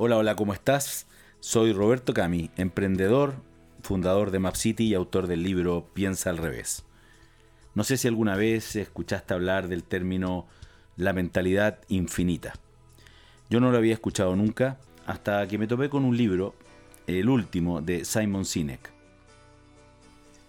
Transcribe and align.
Hola, 0.00 0.16
hola, 0.16 0.36
¿cómo 0.36 0.52
estás? 0.52 1.08
Soy 1.40 1.72
Roberto 1.72 2.14
Cami, 2.14 2.52
emprendedor, 2.56 3.34
fundador 3.82 4.30
de 4.30 4.38
MapCity 4.38 4.84
y 4.84 4.94
autor 4.94 5.26
del 5.26 5.42
libro 5.42 5.88
Piensa 5.92 6.30
al 6.30 6.36
revés. 6.36 6.84
No 7.74 7.82
sé 7.82 7.96
si 7.96 8.06
alguna 8.06 8.36
vez 8.36 8.76
escuchaste 8.76 9.34
hablar 9.34 9.66
del 9.66 9.82
término 9.82 10.46
la 10.94 11.12
mentalidad 11.12 11.80
infinita. 11.88 12.54
Yo 13.50 13.58
no 13.58 13.72
lo 13.72 13.76
había 13.76 13.92
escuchado 13.92 14.36
nunca 14.36 14.78
hasta 15.04 15.48
que 15.48 15.58
me 15.58 15.66
topé 15.66 15.90
con 15.90 16.04
un 16.04 16.16
libro, 16.16 16.54
el 17.08 17.28
último, 17.28 17.80
de 17.80 18.04
Simon 18.04 18.44
Sinek. 18.44 18.92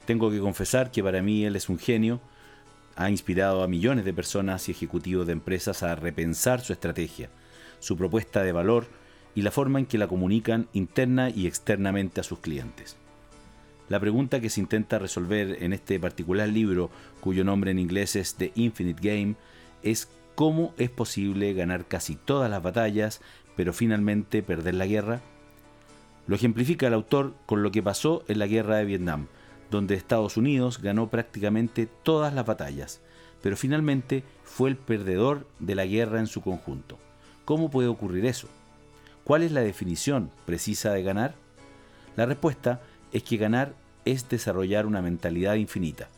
Tengo 0.06 0.30
que 0.30 0.40
confesar 0.40 0.92
que 0.92 1.04
para 1.04 1.24
mí 1.24 1.44
él 1.44 1.56
es 1.56 1.70
un 1.70 1.80
genio, 1.80 2.22
ha 2.96 3.10
inspirado 3.10 3.64
a 3.64 3.68
millones 3.68 4.06
de 4.06 4.14
personas 4.14 4.70
y 4.70 4.74
ejecutivos 4.74 5.26
de 5.26 5.34
empresas 5.34 5.82
a 5.82 5.96
repensar 5.96 6.62
su 6.62 6.72
estrategia, 6.72 7.32
su 7.80 7.98
propuesta 7.98 8.44
de 8.44 8.52
valor 8.52 8.99
y 9.36 9.42
la 9.42 9.52
forma 9.52 9.80
en 9.80 9.86
que 9.86 9.98
la 9.98 10.08
comunican 10.08 10.68
interna 10.74 11.30
y 11.30 11.48
externamente 11.48 12.22
a 12.22 12.24
sus 12.24 12.40
clientes. 12.40 12.98
La 13.90 14.00
pregunta 14.00 14.40
que 14.40 14.50
se 14.50 14.60
intenta 14.60 15.00
resolver 15.00 15.64
en 15.64 15.74
este 15.74 16.00
particular 16.00 16.48
libro, 16.48 16.92
cuyo 17.22 17.44
nombre 17.44 17.72
en 17.72 17.80
inglés 17.80 18.16
es 18.16 18.36
The 18.36 18.52
Infinite 18.56 19.02
Game, 19.02 19.36
es 19.82 20.10
cómo 20.36 20.74
es 20.78 20.92
posible 20.92 21.54
ganar 21.54 21.86
casi 21.88 22.16
todas 22.16 22.52
las 22.52 22.62
batallas, 22.62 23.20
pero 23.56 23.74
finalmente 23.74 24.44
perder 24.44 24.76
la 24.76 24.86
guerra. 24.86 25.22
Lo 26.28 26.36
ejemplifica 26.36 26.88
el 26.88 26.94
autor 26.94 27.34
con 27.48 27.64
lo 27.64 27.72
que 27.72 27.82
pasó 27.82 28.24
en 28.28 28.38
la 28.38 28.48
guerra 28.48 28.78
de 28.78 28.86
Vietnam, 28.86 29.26
donde 29.72 29.96
Estados 29.96 30.38
Unidos 30.38 30.82
ganó 30.82 31.10
prácticamente 31.10 31.88
todas 32.04 32.34
las 32.34 32.46
batallas, 32.46 33.02
pero 33.42 33.58
finalmente 33.58 34.24
fue 34.44 34.70
el 34.70 34.78
perdedor 34.78 35.48
de 35.60 35.76
la 35.76 35.86
guerra 35.86 36.20
en 36.20 36.28
su 36.28 36.42
conjunto. 36.42 37.00
¿Cómo 37.46 37.72
puede 37.72 37.88
ocurrir 37.88 38.26
eso? 38.26 38.48
¿Cuál 39.30 39.44
es 39.44 39.52
la 39.52 39.62
definición 39.62 40.32
precisa 40.48 40.92
de 40.92 41.04
ganar? 41.04 41.36
La 42.16 42.26
respuesta 42.26 42.82
es 43.12 43.22
que 43.22 43.38
ganar 43.38 43.76
es 44.04 44.28
desarrollar 44.28 44.88
una 44.88 45.04
mentalidad 45.04 45.54
infinita, 45.54 46.10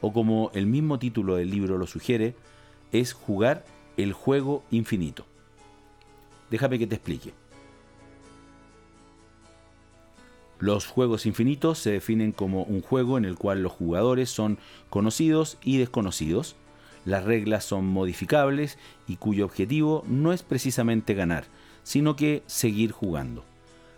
o 0.00 0.12
como 0.12 0.52
el 0.54 0.66
mismo 0.66 1.00
título 1.00 1.34
del 1.34 1.50
libro 1.50 1.78
lo 1.78 1.88
sugiere, 1.88 2.36
es 2.92 3.12
jugar 3.12 3.64
el 3.96 4.12
juego 4.12 4.62
infinito. 4.70 5.26
Déjame 6.48 6.78
que 6.78 6.86
te 6.86 6.94
explique. 6.94 7.34
Los 10.60 10.86
juegos 10.86 11.26
infinitos 11.26 11.80
se 11.80 11.90
definen 11.90 12.30
como 12.30 12.62
un 12.62 12.82
juego 12.82 13.18
en 13.18 13.24
el 13.24 13.34
cual 13.34 13.64
los 13.64 13.72
jugadores 13.72 14.30
son 14.30 14.58
conocidos 14.90 15.58
y 15.64 15.78
desconocidos, 15.78 16.54
las 17.04 17.24
reglas 17.24 17.64
son 17.64 17.86
modificables 17.86 18.78
y 19.08 19.16
cuyo 19.16 19.44
objetivo 19.44 20.04
no 20.06 20.32
es 20.32 20.44
precisamente 20.44 21.14
ganar, 21.14 21.46
sino 21.90 22.14
que 22.14 22.44
seguir 22.46 22.92
jugando. 22.92 23.42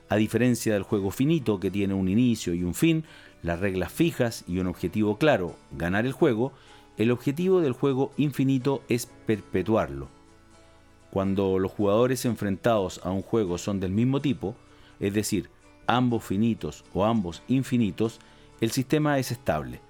A 0.09 0.17
diferencia 0.17 0.73
del 0.73 0.83
juego 0.83 1.11
finito 1.11 1.61
que 1.61 1.71
tiene 1.71 1.93
un 1.93 2.09
inicio 2.09 2.55
y 2.55 2.62
un 2.62 2.73
fin, 2.73 3.05
las 3.43 3.61
reglas 3.61 3.93
fijas 3.93 4.45
y 4.48 4.61
un 4.61 4.67
objetivo 4.67 5.19
claro, 5.19 5.57
ganar 5.73 6.07
el 6.07 6.13
juego, 6.13 6.55
el 6.97 7.11
objetivo 7.11 7.61
del 7.61 7.75
juego 7.75 8.11
infinito 8.17 8.83
es 8.89 9.11
perpetuarlo. 9.27 10.09
Cuando 11.11 11.59
los 11.59 11.70
jugadores 11.70 12.25
enfrentados 12.25 12.98
a 13.05 13.11
un 13.11 13.20
juego 13.20 13.59
son 13.59 13.79
del 13.79 13.93
mismo 13.93 14.23
tipo, 14.23 14.57
es 14.98 15.13
decir, 15.13 15.51
ambos 15.87 16.25
finitos 16.25 16.87
o 16.95 17.05
ambos 17.05 17.43
infinitos, 17.47 18.20
el 18.63 18.70
sistema 18.70 19.19
es 19.19 19.31
estable, 19.31 19.81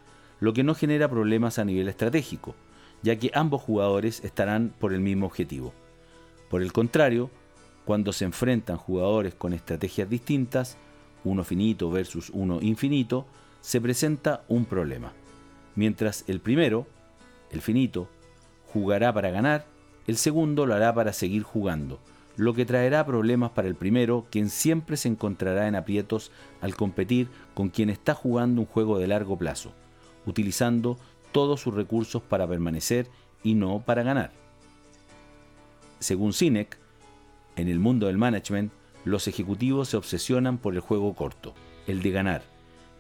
lo 0.41 0.53
que 0.53 0.65
no 0.65 0.75
genera 0.75 1.09
problemas 1.09 1.61
a 1.61 1.65
nivel 1.65 1.87
estratégico, 1.87 2.57
ya 3.05 3.15
que 3.15 3.31
ambos 3.33 3.63
jugadores 3.63 4.25
estarán 4.25 4.75
por 4.81 4.93
el 4.93 4.99
mismo 4.99 5.27
objetivo. 5.27 5.73
Por 6.51 6.63
el 6.63 6.73
contrario, 6.73 7.31
cuando 7.85 8.13
se 8.13 8.25
enfrentan 8.25 8.77
jugadores 8.77 9.35
con 9.35 9.53
estrategias 9.53 10.09
distintas, 10.09 10.77
uno 11.25 11.45
finito 11.45 11.91
versus 11.91 12.31
uno 12.31 12.61
infinito, 12.61 13.27
se 13.61 13.81
presenta 13.81 14.45
un 14.49 14.65
problema. 14.65 15.13
Mientras 15.75 16.25
el 16.29 16.41
primero, 16.41 16.87
el 17.51 17.61
finito, 17.61 18.09
jugará 18.73 19.13
para 19.13 19.31
ganar, 19.31 19.67
el 20.07 20.17
segundo 20.17 20.67
lo 20.67 20.75
hará 20.75 20.95
para 20.95 21.13
seguir 21.13 21.43
jugando, 21.43 22.01
lo 22.37 22.55
que 22.55 22.65
traerá 22.65 23.05
problemas 23.05 23.51
para 23.51 23.69
el 23.69 23.75
primero, 23.75 24.27
quien 24.31 24.51
siempre 24.51 24.97
se 24.97 25.09
encontrará 25.09 25.69
en 25.69 25.75
aprietos 25.75 26.31
al 26.61 26.75
competir 26.75 27.29
con 27.55 27.69
quien 27.69 27.91
está 27.91 28.15
jugando 28.15 28.61
un 28.61 28.67
juego 28.67 28.99
de 28.99 29.07
largo 29.07 29.37
plazo, 29.37 29.73
utilizando 30.27 30.99
todos 31.31 31.61
sus 31.61 31.75
recursos 31.75 32.23
para 32.23 32.47
permanecer 32.47 33.07
y 33.43 33.55
no 33.55 33.81
para 33.81 34.03
ganar. 34.03 34.33
Según 35.99 36.33
Sinek, 36.33 36.82
en 37.57 37.69
el 37.69 37.79
mundo 37.79 38.07
del 38.07 38.19
management, 38.19 38.73
los 39.05 39.29
ejecutivos 39.29 39.89
se 39.89 39.97
obsesionan 39.97 40.59
por 40.59 40.75
el 40.75 40.81
juego 40.81 41.15
corto, 41.15 41.55
el 41.87 42.03
de 42.03 42.11
ganar, 42.11 42.43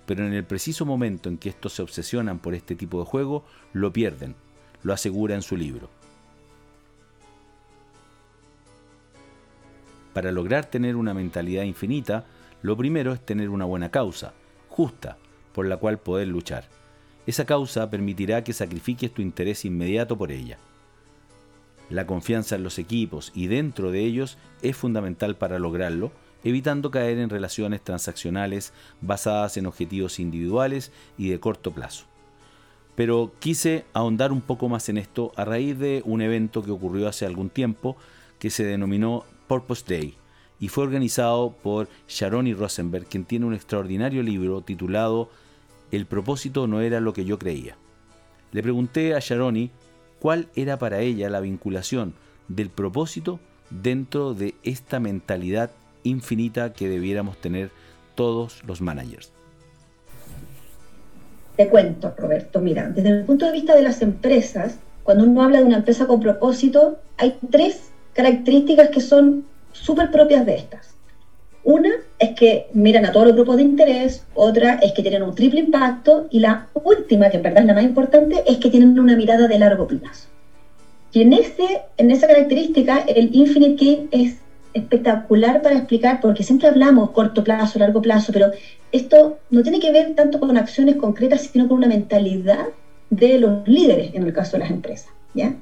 pero 0.07 0.27
en 0.27 0.33
el 0.35 0.45
preciso 0.45 0.85
momento 0.85 1.29
en 1.29 1.39
que 1.39 1.49
estos 1.49 1.75
se 1.75 1.83
obsesionan 1.83 2.39
por 2.39 2.55
este 2.55 2.75
tipo 2.75 2.99
de 2.99 3.07
juego, 3.07 3.45
lo 3.73 3.93
pierden, 3.93 4.35
lo 4.83 4.93
asegura 4.93 5.35
en 5.35 5.43
su 5.43 5.57
libro. 5.57 5.91
Para 10.13 10.33
lograr 10.33 10.67
tener 10.67 10.97
una 10.97 11.15
mentalidad 11.15 11.63
infinita, 11.63 12.27
lo 12.61 12.77
primero 12.77 13.13
es 13.13 13.25
tener 13.25 13.49
una 13.49 13.65
buena 13.65 13.91
causa, 13.91 14.35
justa, 14.69 15.17
por 15.55 15.67
la 15.67 15.77
cual 15.79 15.99
poder 15.99 16.29
luchar. 16.29 16.69
Esa 17.27 17.47
causa 17.47 17.89
permitirá 17.89 18.43
que 18.45 18.53
sacrifiques 18.53 19.13
tu 19.13 19.23
interés 19.23 19.65
inmediato 19.65 20.19
por 20.19 20.33
ella. 20.33 20.59
La 21.93 22.07
confianza 22.07 22.57
en 22.57 22.63
los 22.63 22.79
equipos 22.79 23.33
y 23.35 23.49
dentro 23.49 23.91
de 23.91 24.01
ellos 24.01 24.39
es 24.63 24.75
fundamental 24.75 25.37
para 25.37 25.59
lograrlo, 25.59 26.11
evitando 26.43 26.91
caer 26.91 27.19
en 27.19 27.29
relaciones 27.29 27.83
transaccionales 27.85 28.73
basadas 29.03 29.59
en 29.59 29.67
objetivos 29.67 30.19
individuales 30.19 30.91
y 31.19 31.29
de 31.29 31.39
corto 31.39 31.71
plazo. 31.71 32.07
Pero 32.95 33.33
quise 33.41 33.85
ahondar 33.93 34.33
un 34.33 34.41
poco 34.41 34.71
más 34.71 34.89
en 34.89 34.97
esto 34.97 35.33
a 35.37 35.45
raíz 35.45 35.79
de 35.79 36.01
un 36.07 36.23
evento 36.23 36.63
que 36.63 36.71
ocurrió 36.71 37.09
hace 37.09 37.27
algún 37.27 37.51
tiempo 37.51 37.99
que 38.39 38.49
se 38.49 38.65
denominó 38.65 39.27
Purpose 39.47 39.85
Day 39.87 40.15
y 40.59 40.69
fue 40.69 40.85
organizado 40.85 41.55
por 41.63 41.91
Sharoni 42.09 42.55
Rosenberg, 42.55 43.05
quien 43.05 43.27
tiene 43.27 43.45
un 43.45 43.53
extraordinario 43.53 44.23
libro 44.23 44.63
titulado 44.63 45.29
El 45.91 46.07
propósito 46.07 46.67
no 46.67 46.81
era 46.81 47.01
lo 47.01 47.13
que 47.13 47.27
yo 47.27 47.39
creía. 47.39 47.77
Le 48.51 48.63
pregunté 48.63 49.15
a 49.15 49.19
Sharoni 49.19 49.71
cuál 50.23 50.47
era 50.55 50.79
para 50.79 51.01
ella 51.01 51.29
la 51.29 51.41
vinculación 51.41 52.15
del 52.47 52.71
propósito 52.71 53.41
dentro 53.71 54.35
de 54.35 54.55
esta 54.63 55.01
mentalidad 55.01 55.73
infinita 56.05 56.73
que 56.73 56.89
debiéramos 56.89 57.39
tener 57.39 57.73
todos 58.15 58.63
los 58.65 58.81
managers. 58.81 59.33
Te 61.57 61.67
cuento, 61.67 62.15
Roberto, 62.17 62.61
mira, 62.61 62.89
desde 62.89 63.09
el 63.09 63.25
punto 63.25 63.47
de 63.47 63.53
vista 63.53 63.75
de 63.75 63.83
las 63.83 64.01
empresas, 64.01 64.79
cuando 65.03 65.25
uno 65.25 65.43
habla 65.43 65.59
de 65.59 65.65
una 65.65 65.79
empresa 65.79 66.07
con 66.07 66.21
propósito, 66.21 67.01
hay 67.17 67.37
tres 67.51 67.91
características 68.13 68.91
que 68.91 69.01
son 69.01 69.45
súper 69.73 70.13
propias 70.13 70.47
de 70.47 70.55
estas. 70.55 70.92
Una 71.65 71.91
es 72.19 72.31
que 72.31 72.67
miran 72.73 73.05
a 73.07 73.13
todos 73.13 73.27
los 73.27 73.37
grupos 73.37 73.57
de 73.57 73.63
interés, 73.63 74.25
otra 74.35 74.75
es 74.83 74.93
que 74.93 75.03
tienen 75.03 75.23
un 75.23 75.35
triple 75.35 75.61
impacto 75.61 76.27
y 76.31 76.41
la 76.41 76.67
última, 76.75 77.31
que 77.31 77.37
en 77.37 77.43
verdad 77.43 77.61
es 77.61 77.67
la 77.67 77.75
más 77.75 77.85
importante, 77.85 78.43
es 78.47 78.59
que 78.59 78.69
tienen 78.69 78.99
una 78.99 79.17
mirada 79.17 79.47
de 79.47 79.59
largo 79.59 79.87
plazo. 79.87 80.29
Y 81.13 81.23
en, 81.23 81.35
ese, 81.35 81.83
en 81.99 82.11
esa 82.11 82.27
característica, 82.27 82.99
el 83.07 83.35
Infinite 83.35 83.85
Game 83.85 84.09
es 84.11 84.37
espectacular 84.75 85.63
para 85.63 85.77
explicar, 85.77 86.21
porque 86.21 86.43
siempre 86.43 86.69
hablamos 86.69 87.11
corto 87.11 87.45
plazo, 87.45 87.79
largo 87.79 88.03
plazo, 88.03 88.33
pero 88.33 88.51
esto 88.91 89.39
no 89.51 89.63
tiene 89.63 89.79
que 89.79 89.93
ver 89.93 90.15
tanto 90.15 90.41
con 90.41 90.57
acciones 90.57 90.97
concretas, 90.97 91.43
sino 91.43 91.69
con 91.69 91.79
una 91.79 91.89
mentalidad 91.89 92.67
de 93.11 93.39
los 93.39 93.69
líderes, 93.69 94.15
en 94.15 94.25
el 94.25 94.33
caso 94.33 94.53
de 94.53 94.61
las 94.61 94.71
empresas. 94.71 95.11
¿ya? 95.35 95.55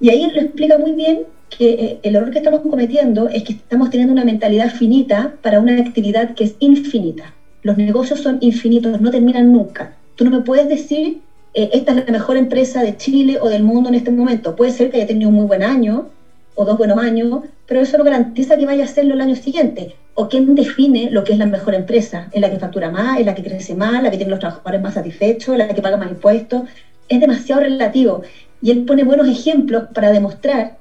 Y 0.00 0.10
ahí 0.10 0.30
lo 0.30 0.40
explica 0.40 0.78
muy 0.78 0.92
bien 0.92 1.26
que 1.50 1.70
eh, 1.70 1.98
el 2.02 2.16
error 2.16 2.30
que 2.30 2.38
estamos 2.38 2.60
cometiendo 2.60 3.28
es 3.28 3.42
que 3.42 3.52
estamos 3.52 3.90
teniendo 3.90 4.12
una 4.12 4.24
mentalidad 4.24 4.70
finita 4.70 5.34
para 5.42 5.60
una 5.60 5.78
actividad 5.78 6.34
que 6.34 6.44
es 6.44 6.56
infinita. 6.58 7.34
Los 7.62 7.76
negocios 7.76 8.20
son 8.20 8.38
infinitos, 8.40 9.00
no 9.00 9.10
terminan 9.10 9.52
nunca. 9.52 9.94
Tú 10.14 10.24
no 10.24 10.30
me 10.30 10.40
puedes 10.40 10.68
decir, 10.68 11.20
eh, 11.54 11.70
esta 11.72 11.92
es 11.92 12.06
la 12.06 12.12
mejor 12.12 12.36
empresa 12.36 12.82
de 12.82 12.96
Chile 12.96 13.38
o 13.40 13.48
del 13.48 13.62
mundo 13.62 13.88
en 13.88 13.96
este 13.96 14.10
momento. 14.10 14.54
Puede 14.54 14.70
ser 14.70 14.90
que 14.90 14.98
haya 14.98 15.06
tenido 15.06 15.30
un 15.30 15.36
muy 15.36 15.46
buen 15.46 15.62
año 15.62 16.08
o 16.54 16.64
dos 16.64 16.76
buenos 16.76 16.98
años, 16.98 17.40
pero 17.66 17.80
eso 17.80 17.98
no 17.98 18.04
garantiza 18.04 18.56
que 18.56 18.66
vaya 18.66 18.82
a 18.82 18.86
hacerlo 18.86 19.14
el 19.14 19.20
año 19.20 19.36
siguiente. 19.36 19.94
¿O 20.14 20.28
quién 20.28 20.54
define 20.54 21.10
lo 21.10 21.22
que 21.22 21.32
es 21.32 21.38
la 21.38 21.46
mejor 21.46 21.74
empresa? 21.74 22.28
¿Es 22.32 22.40
la 22.40 22.50
que 22.50 22.58
factura 22.58 22.90
más? 22.90 23.20
¿Es 23.20 23.26
la 23.26 23.34
que 23.34 23.42
crece 23.42 23.74
más? 23.74 24.02
¿La 24.02 24.10
que 24.10 24.16
tiene 24.16 24.30
los 24.30 24.40
trabajadores 24.40 24.80
más 24.80 24.94
satisfechos? 24.94 25.56
¿La 25.56 25.68
que 25.68 25.82
paga 25.82 25.96
más 25.96 26.10
impuestos? 26.10 26.62
Es 27.08 27.20
demasiado 27.20 27.60
relativo. 27.60 28.22
Y 28.60 28.72
él 28.72 28.84
pone 28.84 29.04
buenos 29.04 29.28
ejemplos 29.28 29.84
para 29.94 30.10
demostrar 30.10 30.77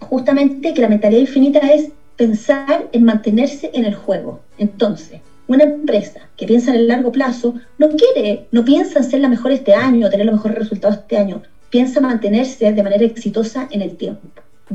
justamente 0.00 0.74
que 0.74 0.82
la 0.82 0.88
mentalidad 0.88 1.20
infinita 1.20 1.58
es 1.72 1.90
pensar 2.16 2.88
en 2.92 3.04
mantenerse 3.04 3.70
en 3.74 3.84
el 3.84 3.94
juego. 3.94 4.40
Entonces, 4.58 5.20
una 5.48 5.64
empresa 5.64 6.20
que 6.36 6.46
piensa 6.46 6.72
en 6.72 6.80
el 6.80 6.88
largo 6.88 7.12
plazo 7.12 7.54
no 7.78 7.88
quiere, 7.90 8.46
no 8.50 8.64
piensa 8.64 8.98
en 8.98 9.04
ser 9.04 9.20
la 9.20 9.28
mejor 9.28 9.52
este 9.52 9.74
año, 9.74 10.10
tener 10.10 10.26
los 10.26 10.34
mejores 10.34 10.58
resultados 10.58 10.98
este 10.98 11.16
año, 11.16 11.42
piensa 11.70 12.00
mantenerse 12.00 12.72
de 12.72 12.82
manera 12.82 13.04
exitosa 13.04 13.68
en 13.70 13.82
el 13.82 13.96
tiempo. 13.96 14.26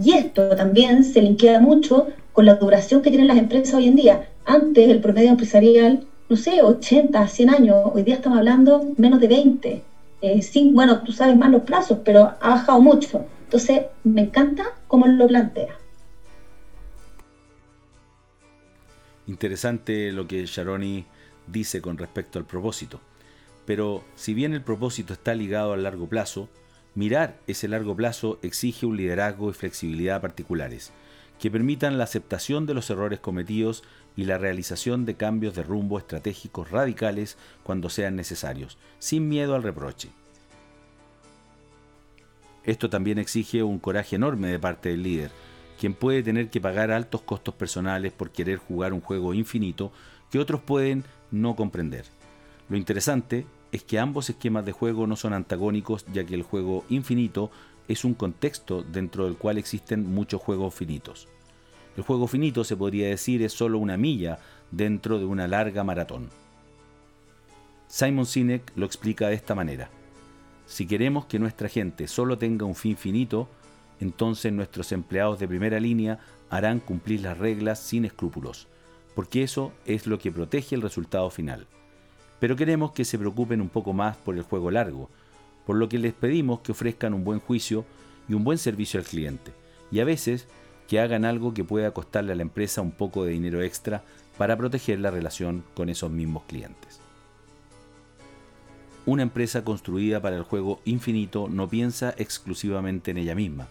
Y 0.02 0.14
esto 0.14 0.56
también 0.56 1.04
se 1.04 1.22
linkea 1.22 1.60
mucho 1.60 2.08
con 2.32 2.46
la 2.46 2.56
duración 2.56 3.02
que 3.02 3.10
tienen 3.10 3.28
las 3.28 3.38
empresas 3.38 3.74
hoy 3.74 3.88
en 3.88 3.96
día. 3.96 4.30
Antes 4.46 4.90
el 4.90 5.02
promedio 5.02 5.30
empresarial, 5.30 6.06
no 6.30 6.38
sé, 6.38 6.62
80, 6.62 7.28
100 7.28 7.50
años, 7.50 7.78
hoy 7.94 8.04
día 8.04 8.16
estamos 8.16 8.38
hablando 8.38 8.94
menos 8.98 9.20
de 9.20 9.28
20. 9.28 9.84
Eh, 10.22 10.42
sin, 10.42 10.74
bueno, 10.74 11.02
tú 11.02 11.12
sabes 11.12 11.36
más 11.36 11.52
los 11.52 11.64
plazos, 11.64 12.00
pero 12.06 12.32
ha 12.40 12.50
bajado 12.50 12.80
mucho. 12.80 13.26
Entonces, 13.52 13.88
me 14.06 14.22
encanta 14.22 14.64
cómo 14.88 15.08
lo 15.08 15.28
plantea. 15.28 15.78
Interesante 19.28 20.14
lo 20.14 20.26
que 20.26 20.46
Sharoni 20.46 21.06
dice 21.48 21.82
con 21.82 21.98
respecto 21.98 22.40
al 22.40 22.46
propósito. 22.46 23.02
Pero 23.66 24.06
si 24.16 24.34
bien 24.34 24.54
el 24.54 24.62
propósito 24.62 25.12
está 25.12 25.36
ligado 25.36 25.74
al 25.74 25.84
largo 25.84 26.08
plazo, 26.08 26.48
mirar 26.96 27.42
ese 27.46 27.68
largo 27.68 27.94
plazo 27.94 28.40
exige 28.42 28.86
un 28.86 28.96
liderazgo 28.96 29.50
y 29.50 29.54
flexibilidad 29.54 30.22
particulares, 30.22 30.94
que 31.38 31.52
permitan 31.52 31.98
la 31.98 32.06
aceptación 32.06 32.66
de 32.66 32.74
los 32.74 32.90
errores 32.90 33.20
cometidos 33.20 33.84
y 34.16 34.24
la 34.24 34.38
realización 34.38 35.06
de 35.06 35.16
cambios 35.16 35.56
de 35.56 35.64
rumbo 35.64 35.98
estratégicos 35.98 36.72
radicales 36.72 37.38
cuando 37.64 37.90
sean 37.90 38.16
necesarios, 38.16 38.78
sin 39.00 39.28
miedo 39.28 39.56
al 39.56 39.64
reproche. 39.64 40.08
Esto 42.64 42.90
también 42.90 43.18
exige 43.18 43.64
un 43.64 43.80
coraje 43.80 44.16
enorme 44.16 44.50
de 44.50 44.60
parte 44.60 44.90
del 44.90 45.04
líder, 45.04 45.32
quien 45.80 45.94
puede 45.94 46.22
tener 46.22 46.50
que 46.50 46.62
pagar 46.62 46.92
altos 46.92 47.22
costos 47.22 47.56
personales 47.56 48.14
por 48.14 48.32
querer 48.32 48.58
jugar 48.58 48.94
un 48.94 49.02
juego 49.02 49.34
infinito 49.34 49.92
que 50.30 50.40
otros 50.40 50.62
pueden 50.62 51.04
no 51.32 51.56
comprender. 51.56 52.06
Lo 52.70 52.78
interesante 52.78 53.46
es 53.72 53.84
que 53.84 54.00
ambos 54.00 54.30
esquemas 54.30 54.66
de 54.66 54.74
juego 54.74 55.08
no 55.08 55.16
son 55.16 55.34
antagónicos, 55.34 56.06
ya 56.14 56.24
que 56.24 56.36
el 56.36 56.44
juego 56.44 56.86
infinito 56.90 57.52
es 57.88 58.06
un 58.06 58.14
contexto 58.14 58.84
dentro 58.84 59.26
del 59.26 59.38
cual 59.38 59.58
existen 59.58 60.08
muchos 60.14 60.42
juegos 60.42 60.74
finitos. 60.74 61.28
El 61.98 62.04
juego 62.04 62.28
finito, 62.28 62.64
se 62.64 62.78
podría 62.78 63.10
decir, 63.10 63.42
es 63.42 63.54
solo 63.54 63.80
una 63.80 63.98
milla 63.98 64.40
dentro 64.72 65.20
de 65.20 65.26
una 65.26 65.48
larga 65.48 65.84
maratón. 65.84 66.30
Simon 67.88 68.26
Sinek 68.26 68.72
lo 68.76 68.86
explica 68.86 69.28
de 69.28 69.36
esta 69.36 69.56
manera. 69.56 69.90
Si 70.72 70.88
queremos 70.88 71.26
que 71.26 71.38
nuestra 71.38 71.68
gente 71.68 72.08
solo 72.08 72.38
tenga 72.38 72.64
un 72.66 72.76
fin 72.76 72.96
finito, 72.96 73.50
entonces 74.00 74.54
nuestros 74.54 74.94
empleados 74.94 75.38
de 75.38 75.46
primera 75.46 75.82
línea 75.82 76.20
harán 76.50 76.80
cumplir 76.80 77.24
las 77.24 77.38
reglas 77.38 77.78
sin 77.78 78.06
escrúpulos, 78.06 78.70
porque 79.14 79.44
eso 79.44 79.74
es 79.86 80.08
lo 80.08 80.18
que 80.18 80.32
protege 80.32 80.76
el 80.76 80.82
resultado 80.82 81.30
final. 81.30 81.68
Pero 82.40 82.56
queremos 82.56 82.94
que 82.94 83.04
se 83.04 83.20
preocupen 83.20 83.60
un 83.60 83.68
poco 83.68 83.92
más 83.92 84.16
por 84.16 84.38
el 84.38 84.44
juego 84.44 84.72
largo, 84.72 85.10
por 85.66 85.76
lo 85.76 85.90
que 85.90 86.00
les 86.00 86.14
pedimos 86.14 86.62
que 86.62 86.72
ofrezcan 86.72 87.14
un 87.14 87.26
buen 87.26 87.42
juicio 87.42 87.84
y 88.30 88.34
un 88.34 88.46
buen 88.46 88.58
servicio 88.58 88.98
al 88.98 89.06
cliente, 89.06 89.52
y 89.92 90.00
a 90.00 90.06
veces 90.06 90.48
que 90.88 91.02
hagan 91.02 91.26
algo 91.26 91.54
que 91.54 91.66
pueda 91.66 91.92
costarle 91.92 92.32
a 92.32 92.36
la 92.36 92.44
empresa 92.44 92.82
un 92.82 92.92
poco 92.92 93.26
de 93.26 93.34
dinero 93.34 93.62
extra 93.62 94.06
para 94.38 94.56
proteger 94.56 95.02
la 95.02 95.12
relación 95.12 95.66
con 95.74 95.90
esos 95.90 96.12
mismos 96.12 96.44
clientes. 96.48 97.02
Una 99.12 99.24
empresa 99.24 99.66
construida 99.66 100.22
para 100.22 100.38
el 100.38 100.44
juego 100.44 100.80
infinito 100.86 101.50
no 101.50 101.68
piensa 101.68 102.16
exclusivamente 102.18 103.12
en 103.12 103.18
ella 103.18 103.36
misma, 103.36 103.68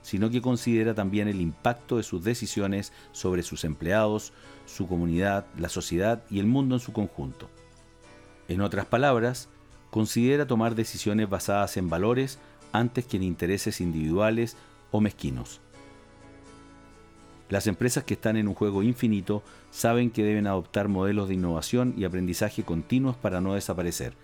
sino 0.00 0.30
que 0.30 0.40
considera 0.40 0.94
también 0.94 1.28
el 1.28 1.42
impacto 1.42 1.98
de 1.98 2.02
sus 2.02 2.24
decisiones 2.24 2.94
sobre 3.12 3.42
sus 3.42 3.64
empleados, 3.64 4.32
su 4.64 4.88
comunidad, 4.88 5.44
la 5.58 5.68
sociedad 5.68 6.22
y 6.30 6.38
el 6.38 6.46
mundo 6.46 6.74
en 6.74 6.80
su 6.80 6.94
conjunto. 6.94 7.50
En 8.48 8.62
otras 8.62 8.86
palabras, 8.86 9.50
considera 9.90 10.46
tomar 10.46 10.74
decisiones 10.74 11.28
basadas 11.28 11.76
en 11.76 11.90
valores 11.90 12.38
antes 12.72 13.04
que 13.04 13.18
en 13.18 13.24
intereses 13.24 13.82
individuales 13.82 14.56
o 14.90 15.02
mezquinos. 15.02 15.60
Las 17.50 17.66
empresas 17.66 18.04
que 18.04 18.14
están 18.14 18.38
en 18.38 18.48
un 18.48 18.54
juego 18.54 18.82
infinito 18.82 19.42
saben 19.70 20.10
que 20.10 20.24
deben 20.24 20.46
adoptar 20.46 20.88
modelos 20.88 21.28
de 21.28 21.34
innovación 21.34 21.92
y 21.98 22.04
aprendizaje 22.04 22.62
continuos 22.62 23.16
para 23.16 23.42
no 23.42 23.52
desaparecer, 23.52 24.14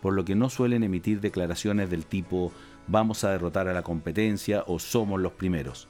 por 0.00 0.14
lo 0.14 0.24
que 0.24 0.34
no 0.34 0.50
suelen 0.50 0.82
emitir 0.82 1.20
declaraciones 1.20 1.90
del 1.90 2.06
tipo 2.06 2.52
vamos 2.86 3.24
a 3.24 3.30
derrotar 3.30 3.68
a 3.68 3.72
la 3.72 3.82
competencia 3.82 4.64
o 4.66 4.78
somos 4.78 5.20
los 5.20 5.32
primeros. 5.32 5.88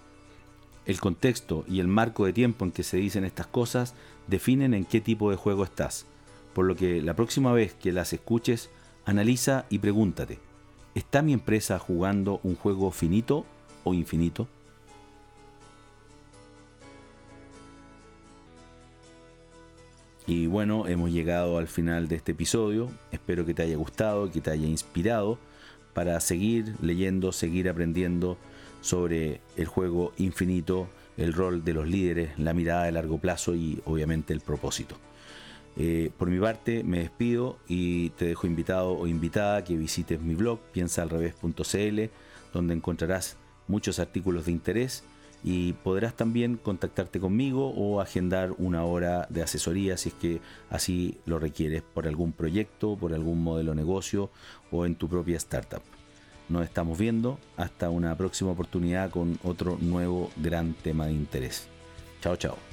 El 0.86 1.00
contexto 1.00 1.64
y 1.68 1.80
el 1.80 1.88
marco 1.88 2.26
de 2.26 2.32
tiempo 2.32 2.64
en 2.64 2.72
que 2.72 2.82
se 2.82 2.96
dicen 2.96 3.24
estas 3.24 3.46
cosas 3.46 3.94
definen 4.26 4.74
en 4.74 4.84
qué 4.84 5.00
tipo 5.00 5.30
de 5.30 5.36
juego 5.36 5.64
estás, 5.64 6.06
por 6.54 6.66
lo 6.66 6.76
que 6.76 7.00
la 7.02 7.14
próxima 7.14 7.52
vez 7.52 7.74
que 7.74 7.92
las 7.92 8.12
escuches, 8.12 8.70
analiza 9.04 9.66
y 9.70 9.78
pregúntate, 9.78 10.38
¿está 10.94 11.22
mi 11.22 11.32
empresa 11.32 11.78
jugando 11.78 12.40
un 12.42 12.56
juego 12.56 12.90
finito 12.90 13.46
o 13.84 13.94
infinito? 13.94 14.48
Y 20.30 20.46
bueno, 20.46 20.86
hemos 20.86 21.10
llegado 21.10 21.58
al 21.58 21.66
final 21.66 22.06
de 22.06 22.14
este 22.14 22.30
episodio. 22.30 22.88
Espero 23.10 23.44
que 23.44 23.52
te 23.52 23.64
haya 23.64 23.76
gustado, 23.76 24.30
que 24.30 24.40
te 24.40 24.52
haya 24.52 24.68
inspirado 24.68 25.40
para 25.92 26.20
seguir 26.20 26.76
leyendo, 26.80 27.32
seguir 27.32 27.68
aprendiendo 27.68 28.38
sobre 28.80 29.40
el 29.56 29.66
juego 29.66 30.12
infinito, 30.18 30.86
el 31.16 31.32
rol 31.32 31.64
de 31.64 31.74
los 31.74 31.88
líderes, 31.88 32.38
la 32.38 32.54
mirada 32.54 32.84
de 32.84 32.92
largo 32.92 33.18
plazo 33.18 33.56
y 33.56 33.82
obviamente 33.86 34.32
el 34.32 34.38
propósito. 34.40 34.94
Eh, 35.76 36.12
por 36.16 36.30
mi 36.30 36.38
parte 36.38 36.84
me 36.84 37.00
despido 37.00 37.58
y 37.66 38.10
te 38.10 38.26
dejo 38.26 38.46
invitado 38.46 38.92
o 38.92 39.08
invitada 39.08 39.64
que 39.64 39.76
visites 39.76 40.20
mi 40.20 40.36
blog 40.36 40.60
piensaalrevés.cl 40.72 42.00
donde 42.52 42.74
encontrarás 42.74 43.36
muchos 43.66 43.98
artículos 43.98 44.46
de 44.46 44.52
interés 44.52 45.02
y 45.42 45.72
podrás 45.72 46.14
también 46.14 46.56
contactarte 46.56 47.20
conmigo 47.20 47.70
o 47.70 48.00
agendar 48.00 48.52
una 48.58 48.84
hora 48.84 49.26
de 49.30 49.42
asesoría 49.42 49.96
si 49.96 50.10
es 50.10 50.14
que 50.14 50.40
así 50.68 51.18
lo 51.24 51.38
requieres 51.38 51.82
por 51.82 52.06
algún 52.06 52.32
proyecto, 52.32 52.96
por 52.96 53.14
algún 53.14 53.42
modelo 53.42 53.72
de 53.72 53.76
negocio 53.76 54.30
o 54.70 54.86
en 54.86 54.96
tu 54.96 55.08
propia 55.08 55.36
startup. 55.36 55.82
Nos 56.48 56.64
estamos 56.64 56.98
viendo 56.98 57.38
hasta 57.56 57.90
una 57.90 58.16
próxima 58.16 58.50
oportunidad 58.50 59.10
con 59.10 59.38
otro 59.44 59.78
nuevo 59.80 60.30
gran 60.36 60.74
tema 60.74 61.06
de 61.06 61.12
interés. 61.12 61.68
Chao, 62.20 62.36
chao. 62.36 62.69